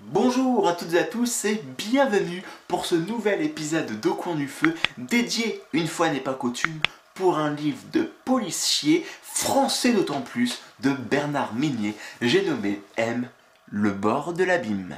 Bonjour 0.00 0.68
à 0.68 0.72
toutes 0.72 0.94
et 0.94 0.98
à 0.98 1.04
tous 1.04 1.44
et 1.44 1.62
bienvenue 1.78 2.42
pour 2.66 2.84
ce 2.84 2.96
nouvel 2.96 3.42
épisode 3.42 4.00
d'Au 4.00 4.14
coin 4.14 4.34
du 4.34 4.48
feu 4.48 4.74
dédié, 4.98 5.62
une 5.72 5.86
fois 5.86 6.08
n'est 6.10 6.18
pas 6.18 6.34
coutume, 6.34 6.80
pour 7.14 7.38
un 7.38 7.54
livre 7.54 7.78
de 7.92 8.10
policier 8.24 9.06
français 9.22 9.92
d'autant 9.92 10.20
plus 10.20 10.58
de 10.80 10.90
Bernard 10.90 11.54
Minier, 11.54 11.94
j'ai 12.20 12.44
nommé 12.44 12.82
M, 12.96 13.28
le 13.70 13.92
bord 13.92 14.32
de 14.32 14.42
l'abîme. 14.42 14.96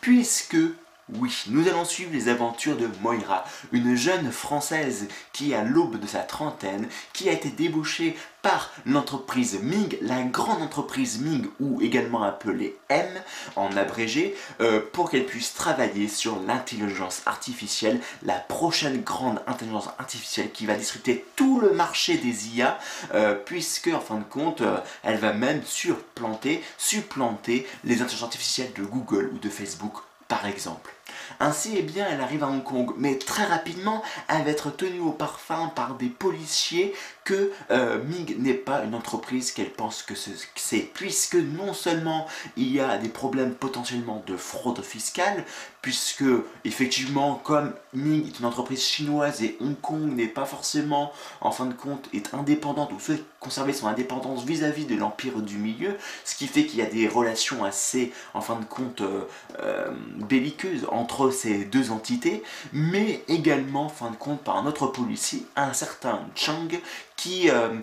Puisque 0.00 0.56
oui, 1.14 1.44
nous 1.46 1.68
allons 1.68 1.84
suivre 1.84 2.10
les 2.12 2.28
aventures 2.28 2.76
de 2.76 2.88
Moira, 3.00 3.44
une 3.70 3.94
jeune 3.94 4.32
Française 4.32 5.06
qui, 5.32 5.54
à 5.54 5.62
l'aube 5.62 6.00
de 6.00 6.06
sa 6.06 6.18
trentaine, 6.18 6.88
qui 7.12 7.28
a 7.28 7.32
été 7.32 7.48
débauchée 7.50 8.16
par 8.42 8.72
l'entreprise 8.84 9.60
Ming, 9.62 9.96
la 10.02 10.22
grande 10.22 10.62
entreprise 10.62 11.20
Ming, 11.20 11.46
ou 11.60 11.80
également 11.80 12.24
appelée 12.24 12.76
M 12.88 13.06
en 13.54 13.76
abrégé, 13.76 14.34
euh, 14.60 14.80
pour 14.92 15.08
qu'elle 15.08 15.26
puisse 15.26 15.54
travailler 15.54 16.08
sur 16.08 16.40
l'intelligence 16.42 17.22
artificielle, 17.26 18.00
la 18.24 18.40
prochaine 18.40 19.02
grande 19.02 19.40
intelligence 19.46 19.88
artificielle 20.00 20.50
qui 20.50 20.66
va 20.66 20.74
disrupter 20.74 21.24
tout 21.36 21.60
le 21.60 21.72
marché 21.72 22.16
des 22.18 22.48
IA, 22.48 22.80
euh, 23.14 23.34
puisque 23.34 23.88
en 23.88 24.00
fin 24.00 24.18
de 24.18 24.24
compte, 24.24 24.60
euh, 24.60 24.78
elle 25.04 25.18
va 25.18 25.32
même 25.32 25.62
surplanter, 25.64 26.64
supplanter 26.78 27.64
les 27.84 28.02
intelligences 28.02 28.24
artificielles 28.24 28.72
de 28.74 28.82
Google 28.82 29.30
ou 29.32 29.38
de 29.38 29.48
Facebook 29.48 29.94
par 30.28 30.46
exemple. 30.46 30.95
Ainsi, 31.40 31.74
eh 31.76 31.82
bien, 31.82 32.06
elle 32.10 32.20
arrive 32.20 32.44
à 32.44 32.48
Hong 32.48 32.62
Kong, 32.62 32.92
mais 32.96 33.18
très 33.18 33.44
rapidement, 33.44 34.02
elle 34.28 34.44
va 34.44 34.50
être 34.50 34.70
tenue 34.70 35.00
au 35.00 35.12
parfum 35.12 35.70
par 35.74 35.94
des 35.94 36.08
policiers 36.08 36.94
que 37.24 37.52
euh, 37.70 38.02
Ming 38.04 38.36
n'est 38.38 38.54
pas 38.54 38.84
une 38.84 38.94
entreprise 38.94 39.50
qu'elle 39.50 39.72
pense 39.72 40.02
que 40.02 40.14
c'est, 40.14 40.78
puisque 40.94 41.34
non 41.34 41.74
seulement 41.74 42.26
il 42.56 42.72
y 42.72 42.80
a 42.80 42.98
des 42.98 43.08
problèmes 43.08 43.54
potentiellement 43.54 44.22
de 44.26 44.36
fraude 44.36 44.82
fiscale, 44.82 45.44
puisque 45.82 46.24
effectivement, 46.64 47.40
comme 47.44 47.72
Ming 47.92 48.26
est 48.26 48.38
une 48.38 48.46
entreprise 48.46 48.82
chinoise 48.82 49.42
et 49.42 49.56
Hong 49.60 49.78
Kong 49.80 50.14
n'est 50.14 50.28
pas 50.28 50.44
forcément, 50.44 51.12
en 51.40 51.50
fin 51.50 51.66
de 51.66 51.74
compte, 51.74 52.08
est 52.12 52.32
indépendante 52.34 52.92
ou 52.92 53.00
souhaite 53.00 53.24
conserver 53.40 53.72
son 53.72 53.86
indépendance 53.86 54.44
vis-à-vis 54.44 54.86
de 54.86 54.96
l'empire 54.96 55.40
du 55.42 55.58
milieu, 55.58 55.96
ce 56.24 56.34
qui 56.34 56.46
fait 56.46 56.66
qu'il 56.66 56.78
y 56.78 56.82
a 56.82 56.86
des 56.86 57.06
relations 57.06 57.64
assez, 57.64 58.12
en 58.34 58.40
fin 58.40 58.56
de 58.56 58.64
compte, 58.64 59.00
euh, 59.00 59.22
euh, 59.60 59.90
belliqueuses 60.16 60.86
entre 60.96 61.30
ces 61.30 61.64
deux 61.64 61.90
entités, 61.90 62.42
mais 62.72 63.22
également, 63.28 63.86
en 63.86 63.88
fin 63.88 64.10
de 64.10 64.16
compte, 64.16 64.42
par 64.42 64.56
un 64.56 64.66
autre 64.66 64.86
policier, 64.86 65.46
un 65.56 65.72
certain 65.72 66.26
Chang, 66.34 66.68
qui 67.16 67.50
euh, 67.50 67.80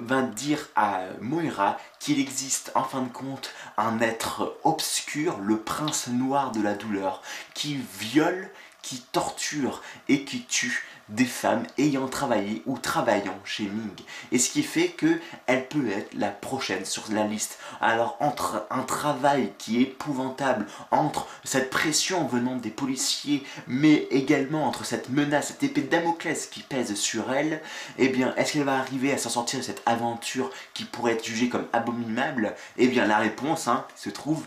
va 0.00 0.22
dire 0.22 0.68
à 0.76 1.04
Moira 1.20 1.78
qu'il 1.98 2.20
existe 2.20 2.72
en 2.74 2.84
fin 2.84 3.02
de 3.02 3.12
compte 3.12 3.52
un 3.76 4.00
être 4.00 4.58
obscur, 4.64 5.38
le 5.38 5.58
prince 5.58 6.08
noir 6.08 6.52
de 6.52 6.62
la 6.62 6.74
douleur, 6.74 7.22
qui 7.54 7.78
viole, 7.98 8.50
qui 8.82 9.00
torture 9.12 9.82
et 10.08 10.24
qui 10.24 10.44
tue 10.44 10.84
des 11.08 11.24
femmes 11.24 11.64
ayant 11.78 12.08
travaillé 12.08 12.62
ou 12.66 12.78
travaillant 12.78 13.38
chez 13.44 13.64
Ming. 13.64 13.94
Et 14.32 14.38
ce 14.38 14.50
qui 14.50 14.62
fait 14.62 14.88
que 14.88 15.20
elle 15.46 15.66
peut 15.68 15.88
être 15.88 16.14
la 16.14 16.30
prochaine 16.30 16.84
sur 16.84 17.04
la 17.12 17.24
liste. 17.24 17.58
Alors 17.80 18.16
entre 18.20 18.66
un 18.70 18.82
travail 18.82 19.52
qui 19.58 19.78
est 19.78 19.82
épouvantable, 19.82 20.66
entre 20.90 21.26
cette 21.44 21.70
pression 21.70 22.26
venant 22.26 22.56
des 22.56 22.70
policiers, 22.70 23.44
mais 23.66 24.06
également 24.10 24.66
entre 24.66 24.84
cette 24.84 25.10
menace, 25.10 25.48
cette 25.48 25.62
épée 25.62 25.82
de 25.82 25.88
Damoclès 25.88 26.46
qui 26.46 26.60
pèse 26.60 26.94
sur 26.94 27.32
elle, 27.32 27.60
eh 27.98 28.08
bien 28.08 28.34
est-ce 28.36 28.52
qu'elle 28.52 28.64
va 28.64 28.78
arriver 28.78 29.12
à 29.12 29.18
s'en 29.18 29.30
sortir 29.30 29.60
de 29.60 29.64
cette 29.64 29.82
aventure 29.86 30.50
qui 30.72 30.84
pourrait 30.84 31.12
être 31.12 31.24
jugée 31.24 31.48
comme 31.48 31.66
abominable? 31.72 32.54
Eh 32.76 32.88
bien 32.88 33.06
la 33.06 33.18
réponse 33.18 33.68
hein, 33.68 33.84
se 33.96 34.10
trouve 34.10 34.44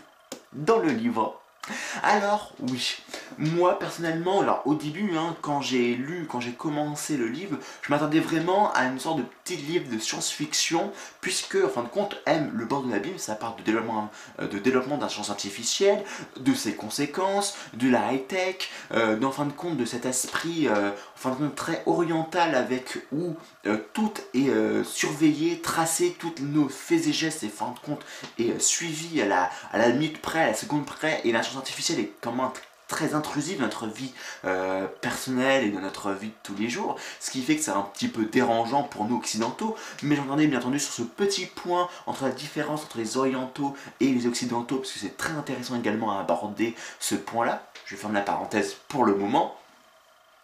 dans 0.54 0.80
le 0.80 0.90
livre 0.90 1.40
alors, 2.04 2.54
oui, 2.72 2.98
moi 3.38 3.80
personnellement, 3.80 4.42
alors 4.42 4.62
au 4.66 4.76
début, 4.76 5.18
hein, 5.18 5.36
quand 5.42 5.62
j'ai 5.62 5.96
lu, 5.96 6.28
quand 6.30 6.40
j'ai 6.40 6.54
commencé 6.54 7.18
le 7.18 7.28
livre, 7.28 7.58
je 7.82 7.92
m'attendais 7.92 8.20
vraiment 8.20 8.72
à 8.74 8.86
une 8.86 9.00
sorte 9.00 9.18
de 9.18 9.24
petit 9.44 9.58
livre 9.58 9.90
de 9.94 10.00
science-fiction, 10.00 10.92
puisque, 11.22 11.56
en 11.56 11.70
fin 11.70 11.84
de 11.84 11.88
compte, 11.88 12.18
M, 12.26 12.52
le 12.54 12.66
bord 12.66 12.84
de 12.84 12.92
l'abîme, 12.92 13.18
ça 13.18 13.36
parle 13.36 13.56
de 13.58 13.64
développement, 13.64 14.10
euh, 14.40 14.48
développement 14.48 14.98
d'intelligence 14.98 15.30
artificielle, 15.30 16.04
de 16.40 16.54
ses 16.54 16.74
conséquences, 16.74 17.56
de 17.74 17.90
la 17.90 18.12
high-tech, 18.12 18.70
euh, 18.94 19.32
fin 19.32 19.46
de 19.46 19.52
compte, 19.52 19.78
de 19.78 19.86
cet 19.86 20.06
esprit, 20.06 20.68
euh, 20.68 20.90
en 20.90 21.18
fin 21.18 21.30
de 21.32 21.36
compte, 21.36 21.56
très 21.56 21.84
oriental, 21.86 22.56
avec 22.56 22.98
où 23.12 23.36
tout 23.94 24.14
est 24.34 24.50
surveillé, 24.86 25.60
tracé, 25.60 26.16
toutes 26.18 26.40
nos 26.40 26.70
faits 26.70 27.08
et 27.08 27.14
gestes, 27.14 27.44
et 27.44 27.50
fin 27.50 27.72
de 27.72 27.80
compte, 27.80 28.06
est 28.40 28.58
suivi 28.62 29.22
à 29.22 29.26
la, 29.26 29.50
à 29.72 29.78
la 29.78 29.90
minute 29.90 30.22
près, 30.22 30.44
à 30.44 30.48
la 30.48 30.54
seconde 30.54 30.86
près, 30.86 31.20
et 31.26 31.34
l'intelligence 31.34 31.57
artificielle 31.58 32.00
est 32.00 32.12
comment 32.22 32.54
très 32.88 33.14
intrusive 33.14 33.58
dans 33.58 33.66
notre 33.66 33.88
vie 33.88 34.14
euh, 34.46 34.88
personnelle 35.02 35.66
et 35.66 35.70
dans 35.72 35.82
notre 35.82 36.12
vie 36.12 36.30
de 36.30 36.34
tous 36.44 36.56
les 36.56 36.70
jours, 36.70 36.96
ce 37.20 37.32
qui 37.32 37.42
fait 37.42 37.56
que 37.58 37.62
c'est 37.62 37.72
un 37.72 37.82
petit 37.82 38.08
peu 38.08 38.26
dérangeant 38.26 38.84
pour 38.84 39.06
nous 39.06 39.18
occidentaux, 39.18 39.76
mais 40.04 40.16
j'en 40.16 40.38
ai 40.38 40.48
bien 40.48 40.60
entendu 40.60 40.80
sur 40.80 40.94
ce 40.94 41.02
petit 41.02 41.46
point 41.46 41.90
entre 42.06 42.24
la 42.24 42.32
différence 42.32 42.84
entre 42.84 42.98
les 42.98 43.18
orientaux 43.18 43.76
et 44.00 44.08
les 44.08 44.26
occidentaux, 44.26 44.78
parce 44.78 44.92
que 44.92 45.00
c'est 45.00 45.18
très 45.18 45.34
intéressant 45.34 45.78
également 45.78 46.18
à 46.18 46.22
aborder 46.22 46.76
ce 47.00 47.16
point-là. 47.16 47.68
Je 47.86 47.96
vais 47.96 48.02
fermer 48.02 48.20
la 48.20 48.26
parenthèse 48.26 48.76
pour 48.88 49.06
le 49.06 49.16
moment. 49.16 49.58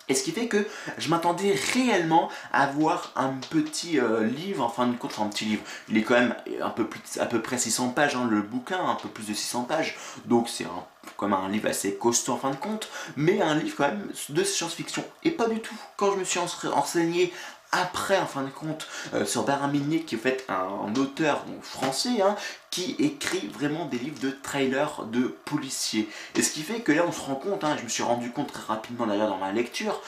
Et 0.10 0.16
ce 0.16 0.24
qui 0.24 0.32
fait 0.32 0.48
que 0.48 0.68
je 0.98 1.10
m'attendais 1.10 1.56
réellement 1.74 2.30
à 2.52 2.68
voir 2.68 3.12
un 3.16 3.34
petit 3.50 4.00
euh, 4.00 4.26
livre, 4.26 4.64
en 4.64 4.70
fin 4.70 4.88
de 4.88 4.98
compte, 4.98 5.18
un 5.20 5.28
petit 5.28 5.46
livre. 5.46 5.64
Il 5.90 5.98
est 5.98 6.04
quand 6.04 6.16
même 6.16 6.36
un 6.62 6.70
peu 6.70 6.86
plus, 6.86 7.02
à 7.20 7.26
peu 7.26 7.42
près 7.42 7.58
600 7.58 7.90
pages, 7.90 8.16
hein, 8.16 8.28
le 8.30 8.42
bouquin, 8.42 8.86
un 8.86 8.96
peu 8.96 9.08
plus 9.08 9.28
de 9.28 9.34
600 9.34 9.64
pages. 9.64 9.96
Donc 10.26 10.50
c'est 10.50 10.66
un, 10.66 10.84
comme 11.16 11.34
un 11.34 11.48
livre 11.48 11.70
assez 11.70 11.96
costaud 11.96 12.34
en 12.34 12.38
fin 12.38 12.52
de 12.52 12.56
compte, 12.58 12.90
mais 13.16 13.42
un 13.42 13.56
livre 13.56 13.76
quand 13.78 13.88
même 13.88 14.10
de 14.30 14.44
science-fiction. 14.44 15.06
Et 15.24 15.32
pas 15.32 15.48
du 15.48 15.60
tout. 15.60 15.76
Quand 15.96 16.12
je 16.14 16.18
me 16.18 16.24
suis 16.26 16.40
enseigné 16.40 17.32
après, 17.74 18.18
en 18.20 18.26
fin 18.28 18.44
de 18.44 18.50
compte, 18.50 18.88
euh, 19.14 19.26
sur 19.26 19.44
Bernard 19.44 19.70
Minier, 19.70 20.02
qui 20.02 20.16
est 20.16 20.20
fait 20.20 20.46
un, 20.48 20.94
auteur 20.96 21.44
français, 21.62 22.22
hein, 22.22 22.36
qui 22.70 22.96
écrit 23.00 23.48
vraiment 23.48 23.86
des 23.86 23.98
livres 23.98 24.20
de 24.20 24.30
trailers 24.30 25.04
de 25.12 25.36
policiers. 25.46 26.08
Et 26.36 26.42
ce 26.44 26.52
qui 26.52 26.62
fait 26.62 26.82
que 26.82 26.92
là, 26.92 27.04
on 27.08 27.12
se 27.12 27.22
rend 27.22 27.36
compte, 27.36 27.64
hein, 27.64 27.76
je 27.78 27.84
me 27.84 27.90
suis 27.90 28.04
rendu 28.04 28.32
compte 28.32 28.52
très 28.52 28.64
rapidement 28.64 29.08
d'ailleurs 29.08 29.30
dans 29.30 29.38
ma 29.38 29.52
lecture, 29.52 30.02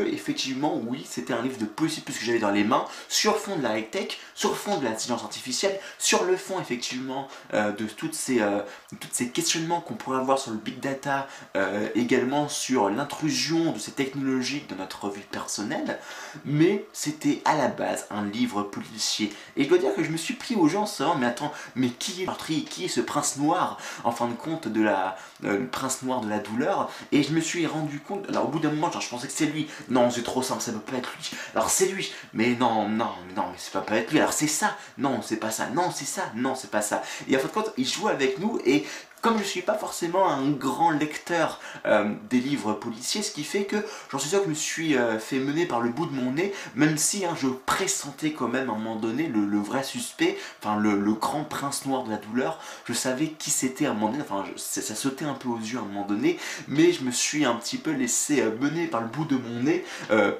effectivement, 0.00 0.80
oui, 0.86 1.04
c'était 1.08 1.32
un 1.32 1.42
livre 1.42 1.58
de 1.58 1.64
poésie 1.64 2.00
puisque 2.00 2.22
j'avais 2.22 2.38
dans 2.38 2.50
les 2.50 2.64
mains, 2.64 2.84
sur 3.08 3.38
fond 3.38 3.56
de 3.56 3.62
la 3.62 3.78
high-tech, 3.78 4.18
sur 4.34 4.56
fond 4.56 4.78
de 4.78 4.84
l'intelligence 4.84 5.22
artificielle, 5.22 5.78
sur 5.98 6.24
le 6.24 6.36
fond, 6.36 6.60
effectivement, 6.60 7.28
euh, 7.54 7.72
de 7.72 7.84
toutes 7.84 8.14
ces, 8.14 8.40
euh, 8.40 8.60
toutes 9.00 9.12
ces 9.12 9.28
questionnements 9.28 9.80
qu'on 9.80 9.94
pourrait 9.94 10.18
avoir 10.18 10.38
sur 10.38 10.52
le 10.52 10.58
big 10.58 10.80
data, 10.80 11.26
euh, 11.56 11.88
également 11.94 12.48
sur 12.48 12.90
l'intrusion 12.90 13.72
de 13.72 13.78
ces 13.78 13.92
technologies 13.92 14.64
dans 14.68 14.76
notre 14.76 15.10
vie 15.10 15.20
personnelle, 15.30 15.98
mais 16.44 16.86
c'était 16.92 17.42
à 17.44 17.56
la 17.56 17.68
base 17.68 18.06
un 18.10 18.24
livre 18.24 18.62
policier. 18.62 19.32
Et 19.56 19.64
je 19.64 19.68
dois 19.68 19.78
dire 19.78 19.94
que 19.94 20.02
je 20.02 20.10
me 20.10 20.16
suis 20.16 20.34
pris 20.34 20.54
aux 20.54 20.68
gens 20.68 20.86
ça, 20.86 21.14
mais 21.18 21.26
attends, 21.26 21.52
mais 21.74 21.88
qui 21.88 22.22
est 22.22 22.28
qui 22.64 22.84
est 22.84 22.88
ce 22.88 23.00
prince 23.00 23.36
noir, 23.36 23.78
en 24.04 24.12
fin 24.12 24.26
de 24.26 24.34
compte, 24.34 24.68
de 24.68 24.82
la, 24.82 25.16
le 25.42 25.66
prince 25.66 26.02
noir 26.02 26.20
de 26.20 26.28
la 26.28 26.38
douleur? 26.38 26.90
Et 27.12 27.22
je 27.22 27.32
me 27.32 27.40
suis 27.40 27.66
rendu 27.66 28.00
compte, 28.00 28.28
alors 28.28 28.46
au 28.46 28.48
bout 28.48 28.58
d'un 28.58 28.70
moment, 28.70 28.90
je 28.98 29.08
pensais 29.08 29.26
que 29.26 29.32
c'est 29.32 29.46
lui, 29.46 29.68
non, 29.88 30.10
c'est 30.10 30.22
trop 30.22 30.42
simple, 30.42 30.62
ça 30.62 30.72
peut 30.72 30.78
pas 30.78 30.96
être 30.96 31.10
lui. 31.16 31.30
Alors 31.54 31.70
c'est 31.70 31.86
lui. 31.86 32.12
Mais 32.32 32.54
non, 32.54 32.88
non, 32.88 33.12
non, 33.36 33.44
mais 33.50 33.56
c'est 33.58 33.72
pas 33.72 33.80
pas 33.80 33.96
être 33.96 34.10
lui. 34.10 34.18
Alors 34.18 34.32
c'est 34.32 34.46
ça. 34.46 34.76
Non, 34.98 35.20
c'est 35.22 35.36
pas 35.36 35.50
ça. 35.50 35.66
Non, 35.68 35.90
c'est 35.94 36.04
ça. 36.04 36.30
Non, 36.34 36.54
c'est 36.54 36.70
pas 36.70 36.82
ça. 36.82 37.02
Et 37.28 37.36
en 37.36 37.40
fait, 37.40 37.50
quand 37.52 37.72
il 37.76 37.86
joue 37.86 38.08
avec 38.08 38.38
nous 38.38 38.60
et 38.64 38.84
comme 39.22 39.38
je 39.38 39.44
ne 39.44 39.48
suis 39.48 39.62
pas 39.62 39.78
forcément 39.78 40.28
un 40.28 40.50
grand 40.50 40.90
lecteur 40.90 41.60
euh, 41.86 42.12
des 42.28 42.40
livres 42.40 42.74
policiers, 42.74 43.22
ce 43.22 43.30
qui 43.30 43.44
fait 43.44 43.64
que 43.64 43.76
j'en 44.10 44.18
suis 44.18 44.28
sûr 44.28 44.40
que 44.40 44.46
je 44.46 44.50
me 44.50 44.54
suis 44.54 44.96
euh, 44.96 45.18
fait 45.20 45.38
mener 45.38 45.64
par 45.64 45.80
le 45.80 45.90
bout 45.90 46.06
de 46.06 46.12
mon 46.12 46.32
nez, 46.32 46.52
même 46.74 46.98
si 46.98 47.24
hein, 47.24 47.34
je 47.40 47.46
pressentais 47.46 48.32
quand 48.32 48.48
même 48.48 48.68
à 48.68 48.72
un 48.72 48.76
moment 48.76 48.96
donné 48.96 49.28
le, 49.28 49.58
vrai 49.60 49.84
suspect, 49.84 50.36
enfin 50.60 50.76
le, 50.76 51.12
grand 51.12 51.44
prince 51.44 51.86
noir 51.86 52.02
de 52.02 52.10
la 52.10 52.16
douleur, 52.16 52.58
je 52.84 52.92
savais 52.92 53.28
qui 53.28 53.50
c'était 53.50 53.86
à 53.86 53.92
un 53.92 53.94
moment 53.94 54.10
donné, 54.10 54.24
enfin 54.28 54.44
ça, 54.56 54.82
sautait 54.96 55.24
un 55.24 55.34
peu 55.34 55.48
aux 55.48 55.58
yeux 55.58 55.78
à 55.78 55.82
un 55.82 55.84
moment 55.84 56.04
donné, 56.04 56.38
mais 56.66 56.92
je 56.92 57.04
me 57.04 57.12
suis 57.12 57.44
un 57.44 57.54
petit 57.54 57.78
peu 57.78 57.92
laissé 57.92 58.40
euh, 58.40 58.50
mener 58.58 58.88
par 58.88 59.02
le 59.02 59.06
bout 59.06 59.24
de 59.24 59.36
mon 59.36 59.62
nez, 59.62 59.84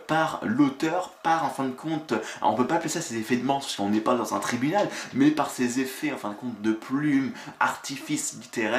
par 0.09 0.41
l'auteur, 0.43 1.11
par 1.23 1.45
en 1.45 1.51
fin 1.51 1.65
de 1.65 1.71
compte, 1.71 2.15
on 2.41 2.55
peut 2.55 2.67
pas 2.67 2.77
appeler 2.77 2.91
ça 2.91 3.01
ses 3.01 3.17
effets 3.17 3.37
de 3.37 3.45
mensonge, 3.45 3.79
on 3.79 3.91
n'est 3.91 4.01
pas 4.01 4.17
dans 4.17 4.35
un 4.35 4.41
tribunal, 4.41 4.89
mais 5.15 5.31
par 5.31 5.51
ses 5.51 5.79
effets 5.81 6.13
en 6.13 6.17
fin 6.17 6.31
de 6.31 6.35
compte 6.35 6.61
de 6.61 6.73
plumes, 6.73 7.33
artifices 7.61 8.35
littéraires, 8.41 8.72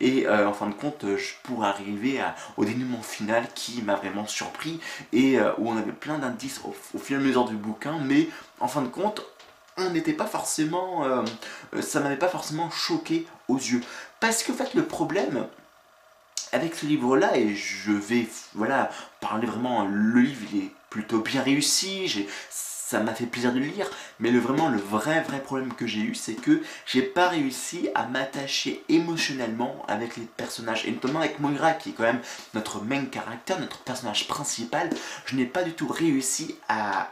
et 0.00 0.26
euh, 0.26 0.48
en 0.48 0.52
fin 0.52 0.68
de 0.68 0.74
compte 0.74 1.04
je 1.16 1.34
pour 1.42 1.64
arriver 1.64 2.20
au 2.56 2.64
dénouement 2.64 3.02
final 3.02 3.46
qui 3.54 3.82
m'a 3.82 3.94
vraiment 3.94 4.26
surpris 4.26 4.80
et 5.12 5.38
euh, 5.38 5.52
où 5.58 5.70
on 5.70 5.76
avait 5.76 5.92
plein 5.92 6.18
d'indices 6.18 6.60
au, 6.64 6.98
fur 6.98 7.20
et 7.20 7.22
mesure 7.22 7.44
du 7.44 7.56
bouquin 7.56 7.98
mais 8.02 8.28
en 8.60 8.68
fin 8.68 8.82
de 8.82 8.88
compte 8.88 9.24
on 9.76 9.90
n'était 9.90 10.12
pas 10.12 10.26
forcément 10.26 11.04
euh, 11.04 11.24
ça 11.80 12.00
m'avait 12.00 12.16
pas 12.16 12.28
forcément 12.28 12.70
choqué 12.70 13.26
aux 13.48 13.56
yeux. 13.58 13.80
Parce 14.20 14.42
que 14.42 14.52
en 14.52 14.54
fait 14.54 14.74
le 14.74 14.84
problème 14.84 15.46
avec 16.52 16.74
ce 16.74 16.86
livre 16.86 17.16
là 17.16 17.36
et 17.36 17.54
je 17.54 17.92
vais 17.92 18.28
voilà 18.54 18.90
parler 19.20 19.46
vraiment 19.46 19.84
le 19.84 20.20
livre 20.20 20.42
il 20.52 20.64
est 20.64 20.70
plutôt 20.90 21.18
bien 21.18 21.42
réussi 21.42 22.28
ça 22.86 23.00
m'a 23.00 23.14
fait 23.14 23.24
plaisir 23.24 23.52
de 23.52 23.60
le 23.60 23.64
lire, 23.64 23.88
mais 24.20 24.30
le, 24.30 24.38
vraiment 24.38 24.68
le 24.68 24.78
vrai 24.78 25.22
vrai 25.22 25.40
problème 25.40 25.72
que 25.72 25.86
j'ai 25.86 26.00
eu, 26.00 26.14
c'est 26.14 26.34
que 26.34 26.62
j'ai 26.84 27.00
pas 27.00 27.28
réussi 27.28 27.88
à 27.94 28.04
m'attacher 28.04 28.84
émotionnellement 28.90 29.84
avec 29.88 30.18
les 30.18 30.24
personnages, 30.24 30.84
et 30.84 30.90
notamment 30.90 31.20
avec 31.20 31.40
Moira, 31.40 31.72
qui 31.72 31.90
est 31.90 31.92
quand 31.92 32.02
même 32.02 32.20
notre 32.52 32.82
main 32.82 33.06
caractère, 33.06 33.58
notre 33.58 33.78
personnage 33.78 34.28
principal. 34.28 34.90
Je 35.24 35.34
n'ai 35.34 35.46
pas 35.46 35.62
du 35.62 35.72
tout 35.72 35.88
réussi 35.88 36.56
à, 36.68 37.08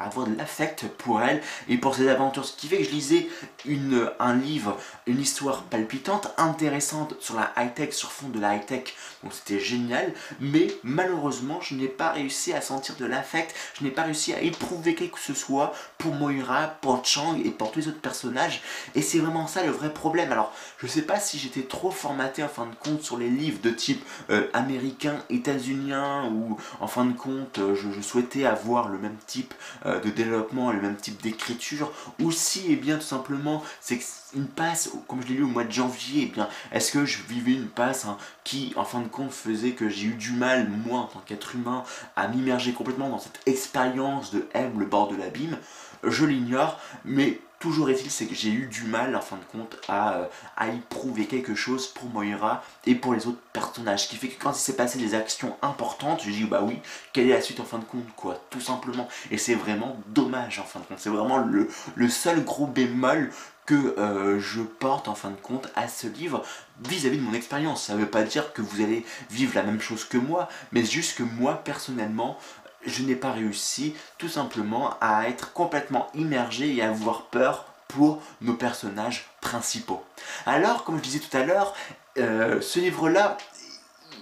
avoir 0.00 0.26
de 0.26 0.36
l'affect 0.36 0.86
pour 0.98 1.22
elle 1.22 1.40
et 1.68 1.78
pour 1.78 1.94
ses 1.94 2.08
aventures, 2.08 2.44
ce 2.44 2.56
qui 2.56 2.66
fait 2.66 2.78
que 2.78 2.84
je 2.84 2.90
lisais 2.90 3.28
une, 3.64 4.10
un 4.18 4.34
livre, 4.34 4.76
une 5.06 5.20
histoire 5.20 5.62
palpitante, 5.62 6.34
intéressante 6.38 7.14
sur 7.20 7.36
la 7.36 7.52
high-tech, 7.56 7.92
sur 7.92 8.10
fond 8.10 8.28
de 8.28 8.40
la 8.40 8.56
high-tech, 8.56 8.94
donc 9.22 9.32
c'était 9.32 9.60
génial, 9.60 10.12
mais 10.40 10.66
malheureusement, 10.82 11.60
je 11.60 11.76
n'ai 11.76 11.88
pas 11.88 12.10
réussi 12.10 12.52
à 12.52 12.60
sentir 12.60 12.96
de 12.96 13.06
l'affect, 13.06 13.54
je 13.78 13.84
n'ai 13.84 13.90
pas 13.90 14.02
réussi 14.02 14.34
à 14.34 14.42
éprouver 14.42 14.94
quelque 14.94 15.13
que 15.14 15.20
ce 15.20 15.34
soit 15.34 15.72
pour 15.98 16.14
Moira, 16.14 16.68
pour 16.80 17.04
Chang 17.04 17.36
et 17.44 17.50
pour 17.50 17.72
tous 17.72 17.80
les 17.80 17.88
autres 17.88 18.00
personnages. 18.00 18.62
Et 18.94 19.02
c'est 19.02 19.18
vraiment 19.18 19.46
ça 19.46 19.64
le 19.64 19.70
vrai 19.70 19.92
problème. 19.92 20.32
Alors, 20.32 20.52
je 20.78 20.86
sais 20.86 21.02
pas 21.02 21.18
si 21.18 21.38
j'étais 21.38 21.62
trop 21.62 21.90
formaté 21.90 22.42
en 22.42 22.48
fin 22.48 22.66
de 22.66 22.74
compte 22.74 23.02
sur 23.02 23.16
les 23.16 23.28
livres 23.28 23.60
de 23.62 23.70
type 23.70 24.04
euh, 24.30 24.48
américain, 24.52 25.16
états-unien, 25.30 26.28
ou 26.30 26.58
en 26.80 26.86
fin 26.86 27.04
de 27.04 27.12
compte, 27.12 27.58
euh, 27.58 27.74
je, 27.74 28.00
souhaitais 28.00 28.44
avoir 28.44 28.88
le 28.88 28.98
même 28.98 29.16
type 29.26 29.54
euh, 29.86 30.00
de 30.00 30.10
développement, 30.10 30.72
le 30.72 30.80
même 30.80 30.96
type 30.96 31.22
d'écriture, 31.22 31.92
ou 32.20 32.30
si, 32.30 32.60
et 32.60 32.72
eh 32.72 32.76
bien, 32.76 32.96
tout 32.96 33.02
simplement, 33.02 33.62
c'est 33.80 34.00
une 34.34 34.46
passe, 34.46 34.90
comme 35.08 35.22
je 35.22 35.28
l'ai 35.28 35.34
lu 35.34 35.44
au 35.44 35.48
mois 35.48 35.64
de 35.64 35.72
janvier, 35.72 36.28
eh 36.28 36.32
bien, 36.32 36.48
est-ce 36.72 36.92
que 36.92 37.04
je 37.04 37.22
vivais 37.22 37.52
une 37.52 37.68
passe 37.68 38.04
hein, 38.04 38.18
qui, 38.42 38.72
en 38.76 38.84
fin 38.84 39.00
de 39.00 39.08
compte, 39.08 39.30
faisait 39.30 39.72
que 39.72 39.88
j'ai 39.88 40.08
eu 40.08 40.14
du 40.14 40.32
mal, 40.32 40.68
moi, 40.68 41.00
en 41.00 41.06
tant 41.06 41.20
qu'être 41.20 41.54
humain, 41.54 41.84
à 42.16 42.28
m'immerger 42.28 42.72
complètement 42.72 43.08
dans 43.08 43.18
cette 43.18 43.40
expérience 43.46 44.32
de 44.32 44.46
M, 44.54 44.72
le 44.78 44.86
de 45.02 45.16
l'abîme 45.16 45.58
Je 46.02 46.24
l'ignore, 46.24 46.80
mais 47.04 47.40
toujours 47.64 47.88
est-il, 47.88 48.10
c'est 48.10 48.26
que 48.26 48.34
j'ai 48.34 48.50
eu 48.50 48.66
du 48.66 48.84
mal, 48.84 49.16
en 49.16 49.22
fin 49.22 49.36
de 49.36 49.44
compte, 49.50 49.78
à, 49.88 50.16
euh, 50.16 50.24
à 50.56 50.68
éprouver 50.68 51.24
quelque 51.24 51.54
chose 51.54 51.86
pour 51.86 52.10
Moira 52.10 52.62
et 52.84 52.94
pour 52.94 53.14
les 53.14 53.26
autres 53.26 53.40
personnages. 53.54 54.06
Qui 54.06 54.16
fait 54.16 54.28
que 54.28 54.42
quand 54.42 54.52
il 54.52 54.58
s'est 54.58 54.76
passé 54.76 54.98
des 54.98 55.14
actions 55.14 55.56
importantes, 55.62 56.22
je 56.22 56.30
dis, 56.30 56.44
bah 56.44 56.60
oui, 56.62 56.78
quelle 57.14 57.28
est 57.28 57.32
la 57.32 57.40
suite 57.40 57.60
en 57.60 57.64
fin 57.64 57.78
de 57.78 57.84
compte, 57.84 58.04
quoi, 58.16 58.38
tout 58.50 58.60
simplement. 58.60 59.08
Et 59.30 59.38
c'est 59.38 59.54
vraiment 59.54 59.96
dommage, 60.08 60.58
en 60.58 60.64
fin 60.64 60.78
de 60.80 60.84
compte. 60.84 60.98
C'est 60.98 61.08
vraiment 61.08 61.38
le, 61.38 61.68
seul 62.10 62.44
gros 62.44 62.66
bémol 62.66 63.30
que 63.64 63.98
euh, 63.98 64.38
je 64.40 64.60
porte 64.60 65.08
en 65.08 65.14
fin 65.14 65.30
de 65.30 65.36
compte 65.36 65.70
à 65.74 65.88
ce 65.88 66.06
livre 66.06 66.42
vis-à-vis 66.86 67.16
de 67.16 67.22
mon 67.22 67.32
expérience. 67.32 67.86
Ça 67.86 67.94
ne 67.94 68.00
veut 68.00 68.10
pas 68.10 68.24
dire 68.24 68.52
que 68.52 68.60
vous 68.60 68.82
allez 68.82 69.06
vivre 69.30 69.52
la 69.54 69.62
même 69.62 69.80
chose 69.80 70.04
que 70.04 70.18
moi, 70.18 70.50
mais 70.72 70.84
juste 70.84 71.16
que 71.16 71.22
moi 71.22 71.62
personnellement, 71.64 72.38
je 72.86 73.02
n'ai 73.02 73.16
pas 73.16 73.32
réussi 73.32 73.94
tout 74.18 74.28
simplement 74.28 74.94
à 75.00 75.28
être 75.28 75.52
complètement 75.52 76.08
immergé 76.14 76.74
et 76.74 76.82
à 76.82 76.90
avoir 76.90 77.22
peur 77.26 77.66
pour 77.88 78.22
nos 78.40 78.54
personnages 78.54 79.30
principaux. 79.40 80.02
Alors, 80.46 80.84
comme 80.84 80.98
je 80.98 81.02
disais 81.02 81.20
tout 81.20 81.36
à 81.36 81.44
l'heure, 81.44 81.74
euh, 82.18 82.60
ce 82.60 82.80
livre-là, 82.80 83.36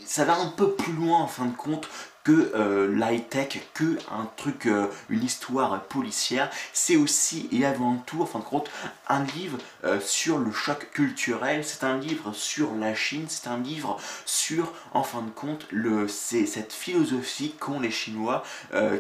ça 0.04 0.24
va 0.24 0.36
un 0.36 0.48
peu 0.48 0.72
plus 0.72 0.92
loin 0.92 1.20
en 1.20 1.26
fin 1.26 1.46
de 1.46 1.56
compte 1.56 1.88
que 2.24 2.52
euh, 2.54 2.94
l'high-tech, 2.94 3.60
que 3.74 3.98
un 4.10 4.28
truc, 4.36 4.66
euh, 4.66 4.86
une 5.08 5.24
histoire 5.24 5.82
policière. 5.84 6.50
C'est 6.72 6.96
aussi 6.96 7.48
et 7.52 7.64
avant 7.64 7.96
tout, 8.06 8.22
en 8.22 8.26
fin 8.26 8.38
de 8.38 8.44
compte, 8.44 8.70
un 9.08 9.24
livre 9.24 9.58
euh, 9.84 10.00
sur 10.00 10.38
le 10.38 10.52
choc 10.52 10.90
culturel. 10.92 11.64
C'est 11.64 11.84
un 11.84 11.98
livre 11.98 12.32
sur 12.32 12.74
la 12.74 12.94
Chine. 12.94 13.26
C'est 13.28 13.48
un 13.48 13.58
livre 13.58 13.98
sur, 14.24 14.72
en 14.92 15.02
fin 15.02 15.22
de 15.22 15.30
compte, 15.30 15.66
le, 15.70 16.08
cette 16.08 16.72
philosophie 16.72 17.54
qu'ont 17.58 17.80
les 17.80 17.90
Chinois, 17.90 18.42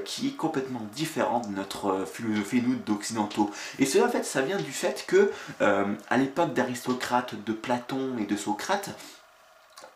qui 0.04 0.28
est 0.28 0.36
complètement 0.36 0.82
différente 0.94 1.48
de 1.48 1.56
notre 1.56 2.04
philosophie 2.06 2.62
nous 2.62 2.76
d'occidentaux. 2.76 3.50
Et 3.78 3.86
cela, 3.86 4.06
en 4.06 4.08
fait, 4.08 4.24
ça 4.24 4.42
vient 4.42 4.58
du 4.58 4.72
fait 4.72 5.04
que, 5.06 5.30
à 5.60 6.16
l'époque 6.16 6.54
d'Aristocrate, 6.54 7.34
de 7.44 7.52
Platon 7.52 8.16
et 8.18 8.26
de 8.26 8.36
Socrate, 8.36 8.90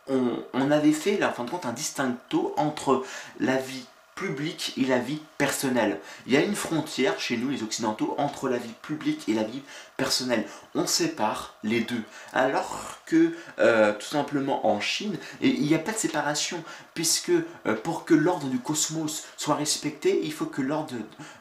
on, 0.09 0.71
avait 0.71 0.93
fait, 0.93 1.17
là, 1.19 1.31
en 1.31 1.33
fin 1.33 1.45
de 1.45 1.51
compte, 1.51 1.67
un 1.67 1.73
distincto 1.73 2.55
entre 2.57 3.05
la 3.41 3.57
vie 3.57 3.87
publique 4.17 4.73
et 4.79 4.87
la 4.87 4.99
vie 4.99 5.21
personnelle. 5.37 6.01
Il 6.27 6.33
y 6.33 6.37
a 6.39 6.41
une 6.41 6.57
frontière 6.57 7.21
chez 7.21 7.37
nous, 7.37 7.51
les 7.51 7.63
Occidentaux, 7.63 8.15
entre 8.17 8.49
la 8.49 8.57
vie 8.57 8.73
publique 8.81 9.29
et 9.29 9.35
la 9.35 9.45
vie 9.45 9.61
personnelle. 9.99 10.47
On 10.75 10.87
sépare 10.87 11.55
les 11.63 11.81
deux. 11.83 12.03
Alors 12.33 12.97
que, 13.05 13.35
euh, 13.59 13.93
tout 13.93 14.07
simplement, 14.07 14.67
en 14.67 14.81
Chine, 14.81 15.17
il 15.43 15.61
n'y 15.61 15.75
a 15.75 15.79
pas 15.79 15.93
de 15.93 15.99
séparation, 15.99 16.65
puisque 16.95 17.31
euh, 17.31 17.75
pour 17.85 18.07
que 18.07 18.15
l'ordre 18.15 18.47
du 18.47 18.59
cosmos 18.59 19.25
soit 19.37 19.55
respecté, 19.55 20.21
il 20.25 20.33
faut 20.33 20.47
que 20.47 20.63
l'ordre 20.63 20.95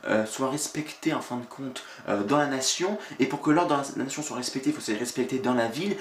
euh, 0.07 0.25
soit 0.25 0.49
respecté, 0.49 1.13
en 1.13 1.21
fin 1.21 1.37
de 1.37 1.45
compte, 1.45 1.83
dans 2.27 2.37
la 2.37 2.47
nation, 2.47 2.99
et 3.19 3.25
pour 3.25 3.41
que 3.41 3.51
l'ordre 3.51 3.83
de 3.93 3.97
la 3.97 4.03
nation 4.03 4.21
soit 4.21 4.35
respecté, 4.35 4.71
il 4.71 4.75
faut 4.75 4.81
se 4.81 4.91
respecter 4.91 5.39
dans 5.39 5.53
la 5.53 5.67
ville. 5.67 5.95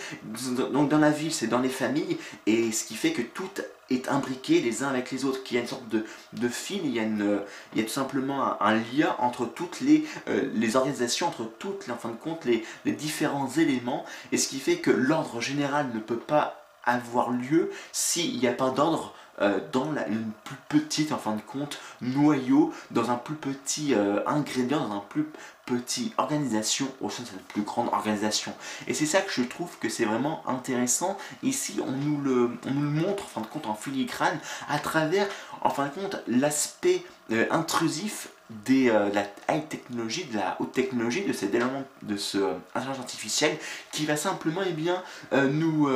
Donc 0.73 0.89
dans 0.89 0.99
la 0.99 1.11
ville, 1.11 1.33
c'est 1.33 1.47
dans 1.47 1.61
les 1.61 1.69
familles, 1.69 2.19
et 2.47 2.73
ce 2.73 2.85
qui 2.85 2.97
fait 2.97 3.13
que 3.13 3.23
tout 3.23 3.51
est 3.91 4.09
imbriqué 4.09 4.61
les 4.61 4.83
uns 4.83 4.89
avec 4.89 5.11
les 5.11 5.25
autres, 5.25 5.43
qu'il 5.43 5.57
y 5.57 5.59
a 5.59 5.63
une 5.63 5.69
sorte 5.69 5.89
de, 5.89 6.05
de 6.33 6.49
fil, 6.49 6.81
il 6.85 6.95
y, 6.95 7.01
a 7.01 7.83
tout 7.83 7.89
simplement 7.89 8.61
un, 8.63 8.75
lien 8.75 9.15
entre 9.19 9.47
toutes 9.47 9.81
les, 9.81 10.05
euh, 10.29 10.49
les 10.55 10.77
organisations, 10.77 11.29
entre 11.29 11.45
toutes, 11.59 11.89
en 11.91 11.97
fin 11.97 12.11
de 12.11 12.17
compte, 12.17 12.45
les, 12.45 12.65
les 12.85 12.93
différents 12.93 13.49
éléments, 13.49 14.05
et 14.33 14.39
ce 14.39 14.49
qui 14.49 14.59
fait 14.59 14.77
que 14.77 14.91
l'ordre 14.91 15.41
général 15.41 15.91
ne 15.95 16.01
peut 16.01 16.19
pas 16.19 16.65
avoir 16.85 17.31
lieu 17.31 17.71
s'il 17.93 18.39
n'y 18.39 18.47
a 18.47 18.53
pas 18.53 18.71
d'ordre 18.71 19.15
euh, 19.41 19.61
dans 19.73 19.93
une 20.09 20.31
plus 20.45 20.57
petite, 20.69 21.13
en 21.13 21.19
fin 21.19 21.35
de 21.35 21.41
compte, 21.41 21.79
noyau, 22.01 22.73
dans 22.91 23.11
un 23.11 23.17
plus 23.17 23.35
petit 23.35 23.95
euh, 23.95 24.21
ingrédient, 24.27 24.87
dans 24.89 24.97
un 24.97 25.05
plus 25.09 25.27
petit 25.67 26.13
organisation 26.19 26.87
au 27.01 27.11
sein 27.11 27.23
de 27.23 27.29
cette 27.29 27.45
plus 27.45 27.63
grande 27.63 27.89
organisation. 27.89 28.53
Et 28.87 28.95
c'est 28.95 29.07
ça 29.07 29.21
que 29.23 29.33
je 29.33 29.43
trouve 29.43 29.79
que 29.79 29.89
c'est 29.89 30.05
vraiment 30.05 30.43
intéressant. 30.47 31.17
Ici, 31.43 31.81
on 31.85 31.93
nous 31.93 32.21
le, 32.21 32.51
on 32.67 32.71
nous 32.71 32.83
le 32.83 32.91
montre, 32.91 33.25
en 33.25 33.29
fin 33.29 33.41
de 33.41 33.47
compte, 33.47 33.67
en 33.67 33.75
filigrane, 33.75 34.39
à 34.69 34.79
travers, 34.79 35.27
en 35.63 35.71
fin 35.71 35.87
de 35.87 35.91
compte, 35.91 36.17
l'aspect 36.29 37.05
euh, 37.33 37.47
intrusif 37.51 38.29
des, 38.51 38.91
euh, 38.91 39.09
de 39.09 39.15
la 39.15 39.25
high 39.49 39.67
technologie, 39.69 40.25
de 40.25 40.37
la 40.37 40.57
haute 40.61 40.73
technologie, 40.73 41.23
de 41.23 41.33
cet 41.33 41.55
élément, 41.55 41.85
de 42.03 42.17
ce 42.17 42.39
euh, 42.39 42.53
intelligence 42.75 43.01
artificielle 43.01 43.57
qui 43.91 44.05
va 44.05 44.17
simplement 44.17 44.61
eh 44.67 44.73
bien, 44.73 45.03
euh, 45.33 45.49
nous 45.49 45.89